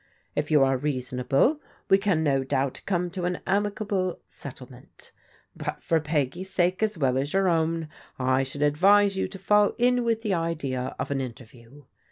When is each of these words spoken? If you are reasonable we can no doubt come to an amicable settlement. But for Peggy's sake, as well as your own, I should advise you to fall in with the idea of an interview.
If 0.35 0.49
you 0.49 0.63
are 0.63 0.77
reasonable 0.77 1.61
we 1.87 1.99
can 1.99 2.23
no 2.23 2.43
doubt 2.43 2.81
come 2.87 3.11
to 3.11 3.25
an 3.25 3.39
amicable 3.45 4.19
settlement. 4.25 5.11
But 5.55 5.83
for 5.83 5.99
Peggy's 5.99 6.49
sake, 6.49 6.81
as 6.81 6.97
well 6.97 7.19
as 7.19 7.33
your 7.33 7.47
own, 7.47 7.87
I 8.17 8.41
should 8.41 8.63
advise 8.63 9.15
you 9.15 9.27
to 9.27 9.37
fall 9.37 9.75
in 9.77 10.03
with 10.03 10.23
the 10.23 10.33
idea 10.33 10.95
of 10.97 11.11
an 11.11 11.21
interview. 11.21 11.83